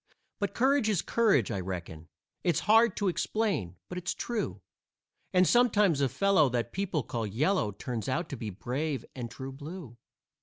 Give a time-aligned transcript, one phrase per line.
[0.39, 2.07] But courage is courage, I reckon;
[2.43, 4.59] It's hard to explain, but it's true;
[5.31, 9.51] And sometimes a fellow that people call yellow Turns out to be brave and true
[9.51, 9.97] blue.